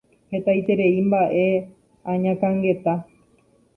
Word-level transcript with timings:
Hetaiterei 0.35 0.95
mba'e 1.09 1.45
añakãngeta 2.15 2.93